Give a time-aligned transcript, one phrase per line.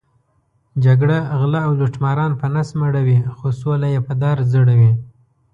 [0.85, 4.91] جګړه غله او لوټماران په نس مړوي، خو سوله یې په دار ځړوي.